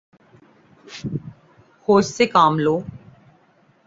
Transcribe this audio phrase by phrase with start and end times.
[1.87, 2.75] ہوش سے کا لو